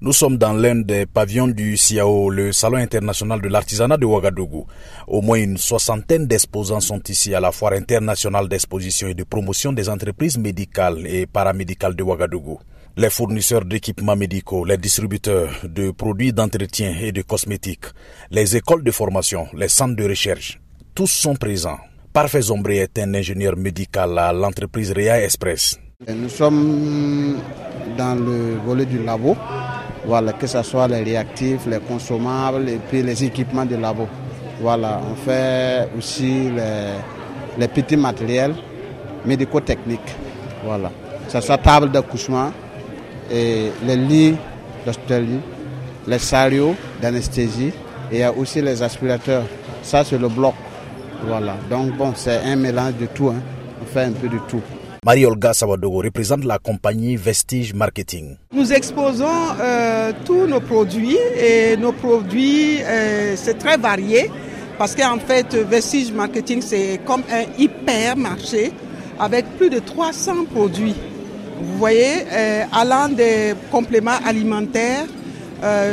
Nous 0.00 0.12
sommes 0.12 0.36
dans 0.38 0.52
l'un 0.52 0.76
des 0.76 1.06
pavillons 1.06 1.48
du 1.48 1.76
CIAO, 1.76 2.30
le 2.30 2.52
Salon 2.52 2.76
international 2.76 3.40
de 3.40 3.48
l'artisanat 3.48 3.96
de 3.96 4.06
Ouagadougou. 4.06 4.64
Au 5.08 5.22
moins 5.22 5.38
une 5.38 5.56
soixantaine 5.56 6.24
d'exposants 6.28 6.78
sont 6.78 7.02
ici 7.08 7.34
à 7.34 7.40
la 7.40 7.50
foire 7.50 7.72
internationale 7.72 8.48
d'exposition 8.48 9.08
et 9.08 9.14
de 9.14 9.24
promotion 9.24 9.72
des 9.72 9.88
entreprises 9.88 10.38
médicales 10.38 11.04
et 11.04 11.26
paramédicales 11.26 11.96
de 11.96 12.04
Ouagadougou. 12.04 12.60
Les 12.96 13.10
fournisseurs 13.10 13.64
d'équipements 13.64 14.14
médicaux, 14.14 14.64
les 14.64 14.78
distributeurs 14.78 15.50
de 15.64 15.90
produits 15.90 16.32
d'entretien 16.32 16.94
et 17.00 17.10
de 17.10 17.22
cosmétiques, 17.22 17.86
les 18.30 18.56
écoles 18.56 18.84
de 18.84 18.92
formation, 18.92 19.48
les 19.56 19.68
centres 19.68 19.96
de 19.96 20.04
recherche, 20.08 20.60
tous 20.94 21.10
sont 21.10 21.34
présents. 21.34 21.78
Parfait 22.12 22.42
Zombré 22.42 22.76
est 22.76 23.00
un 23.00 23.14
ingénieur 23.14 23.56
médical 23.56 24.16
à 24.16 24.32
l'entreprise 24.32 24.92
Rea 24.92 25.24
Express. 25.24 25.76
Nous 26.06 26.28
sommes 26.28 27.36
dans 27.96 28.14
le 28.14 28.58
volet 28.64 28.86
du 28.86 29.02
labo 29.02 29.36
voilà, 30.04 30.32
que 30.32 30.46
ce 30.46 30.62
soit 30.62 30.88
les 30.88 31.02
réactifs, 31.02 31.66
les 31.66 31.78
consommables 31.80 32.68
et 32.68 32.78
puis 32.88 33.02
les 33.02 33.24
équipements 33.24 33.64
de 33.66 33.76
labo. 33.76 34.08
Voilà, 34.60 35.00
on 35.10 35.14
fait 35.14 35.88
aussi 35.96 36.50
les, 37.58 37.68
petits 37.68 37.96
matériels 37.96 38.54
médico-techniques. 39.24 40.16
Voilà, 40.64 40.90
que 41.26 41.32
ce 41.32 41.40
soit 41.40 41.58
table 41.58 41.90
d'accouchement 41.90 42.50
et 43.30 43.70
les 43.86 43.96
lits 43.96 44.36
d'hospitalier, 44.84 45.38
les 46.06 46.18
salarios 46.18 46.74
d'anesthésie 47.00 47.72
et 48.10 48.26
aussi 48.26 48.60
les 48.62 48.82
aspirateurs. 48.82 49.44
Ça, 49.82 50.04
c'est 50.04 50.18
le 50.18 50.28
bloc. 50.28 50.54
Voilà, 51.24 51.56
donc 51.68 51.96
bon, 51.96 52.12
c'est 52.14 52.40
un 52.44 52.56
mélange 52.56 52.94
de 53.00 53.06
tout. 53.06 53.28
Hein. 53.28 53.40
On 53.82 53.86
fait 53.86 54.04
un 54.04 54.12
peu 54.12 54.28
de 54.28 54.38
tout. 54.48 54.62
Marie-Olga 55.04 55.54
Sawadogo 55.54 55.98
représente 56.02 56.44
la 56.44 56.58
compagnie 56.58 57.16
Vestige 57.16 57.72
Marketing. 57.72 58.36
Nous 58.52 58.72
exposons 58.72 59.26
euh, 59.60 60.12
tous 60.24 60.46
nos 60.46 60.60
produits 60.60 61.16
et 61.40 61.76
nos 61.76 61.92
produits, 61.92 62.78
euh, 62.82 63.34
c'est 63.36 63.58
très 63.58 63.76
varié 63.76 64.30
parce 64.76 64.94
qu'en 64.94 65.18
fait, 65.18 65.54
Vestige 65.54 66.12
Marketing, 66.12 66.60
c'est 66.62 67.00
comme 67.04 67.22
un 67.32 67.44
hypermarché 67.58 68.72
avec 69.18 69.44
plus 69.56 69.70
de 69.70 69.78
300 69.78 70.44
produits. 70.52 70.94
Vous 71.60 71.78
voyez, 71.78 72.24
euh, 72.32 72.64
allant 72.72 73.08
des 73.08 73.54
compléments 73.70 74.18
alimentaires 74.26 75.06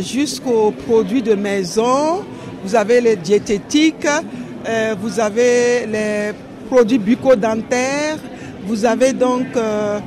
jusqu'aux 0.00 0.72
produits 0.72 1.22
de 1.22 1.34
maison, 1.34 2.24
vous 2.64 2.74
avez 2.74 3.00
les 3.00 3.14
diététiques, 3.14 4.08
vous 5.00 5.20
avez 5.20 5.86
les 5.86 6.32
produits 6.68 6.98
bucco-dentaires, 6.98 8.18
vous 8.64 8.84
avez 8.84 9.12
donc 9.12 9.46
euh, 9.56 10.00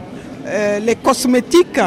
euh, 0.45 0.79
les 0.79 0.95
cosmétiques. 0.95 1.79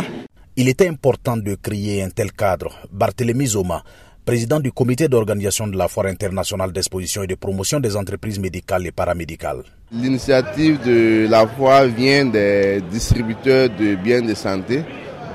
Il 0.57 0.69
était 0.69 0.89
important 0.89 1.37
de 1.37 1.55
créer 1.55 2.03
un 2.03 2.11
tel 2.11 2.33
cadre. 2.33 2.71
Barthélémy 2.93 3.47
Zoma, 3.47 3.83
président 4.25 4.61
du 4.61 4.73
comité 4.73 5.09
d'organisation 5.09 5.67
de 5.69 5.77
la 5.77 5.89
Foire 5.89 6.07
internationale 6.07 6.73
d'exposition 6.73 7.23
et 7.23 7.27
de 7.27 7.35
promotion 7.37 7.81
des 7.81 7.97
entreprises 7.97 8.39
médicales 8.39 8.87
et 8.87 8.91
paramédicales. 8.93 9.63
L'initiative 9.93 10.79
de 10.85 11.27
la 11.31 11.47
foire 11.47 11.87
vient 11.87 12.27
des 12.27 12.83
distributeurs 12.91 13.71
de 13.71 13.95
biens 13.95 14.21
de 14.21 14.35
santé 14.35 14.83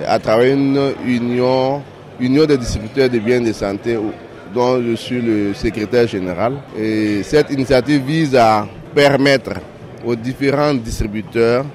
à 0.05 0.19
travers 0.19 0.53
une 0.53 0.93
union, 1.07 1.81
union 2.19 2.45
des 2.45 2.57
distributeurs 2.57 3.09
de 3.09 3.17
biens 3.19 3.41
de 3.41 3.51
santé 3.53 3.97
dont 4.53 4.79
je 4.83 4.95
suis 4.95 5.21
le 5.21 5.53
secrétaire 5.55 6.07
général. 6.07 6.53
Et 6.77 7.23
cette 7.23 7.49
initiative 7.49 8.03
vise 8.05 8.35
à 8.35 8.67
permettre 8.93 9.53
aux 10.05 10.15
différents 10.15 10.73
distributeurs 10.73 11.65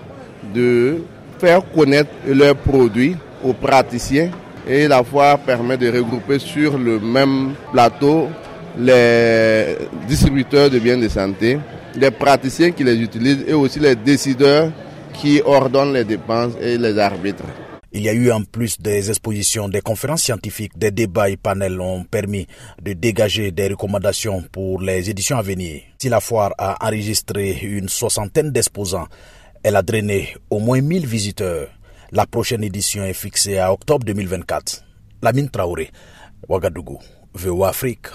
de 0.55 0.99
faire 1.39 1.61
connaître 1.75 2.11
leurs 2.27 2.57
produits 2.57 3.17
aux 3.45 3.53
praticiens 3.53 4.31
et 4.67 4.87
la 4.89 5.03
foire 5.03 5.39
permet 5.39 5.77
de 5.77 5.91
regrouper 5.91 6.39
sur 6.39 6.77
le 6.77 6.99
même 6.99 7.55
plateau 7.73 8.29
les 8.79 9.77
distributeurs 10.07 10.71
de 10.71 10.79
biens 10.79 10.99
de 10.99 11.09
santé, 11.09 11.59
les 11.97 12.11
praticiens 12.11 12.71
qui 12.71 12.85
les 12.85 12.97
utilisent 13.01 13.45
et 13.47 13.55
aussi 13.55 13.81
les 13.81 13.97
décideurs 13.97 14.71
qui 15.15 15.41
ordonnent 15.45 15.95
les 15.95 16.05
dépenses 16.05 16.53
et 16.61 16.79
les 16.79 16.99
arbitres. 16.99 17.45
Il 17.99 18.05
y 18.05 18.09
a 18.09 18.13
eu 18.13 18.31
en 18.31 18.45
plus 18.45 18.81
des 18.81 19.09
expositions, 19.11 19.69
des 19.69 19.81
conférences 19.81 20.23
scientifiques, 20.23 20.79
des 20.79 20.93
débats 20.93 21.31
et 21.31 21.37
panels 21.37 21.81
ont 21.81 22.05
permis 22.05 22.47
de 22.81 22.93
dégager 22.93 23.51
des 23.51 23.67
recommandations 23.67 24.45
pour 24.53 24.81
les 24.81 25.11
éditions 25.11 25.37
à 25.37 25.43
venir. 25.43 25.83
Si 25.99 26.09
la 26.09 26.21
foire 26.21 26.55
a 26.59 26.77
enregistré 26.87 27.59
une 27.61 27.89
soixantaine 27.89 28.53
d'exposants, 28.53 29.09
elle 29.65 29.75
a 29.75 29.83
drainé 29.83 30.37
au 30.49 30.61
moins 30.61 30.81
1000 30.81 31.09
visiteurs. 31.09 31.71
La 32.13 32.25
prochaine 32.25 32.63
édition 32.63 33.03
est 33.03 33.15
fixée 33.15 33.59
à 33.59 33.73
octobre 33.73 34.05
2024. 34.05 34.85
Lamine 35.21 35.51
Traoré, 35.51 35.91
Ouagadougou, 36.49 37.01
VOA 37.35 37.71
Afrique. 37.71 38.11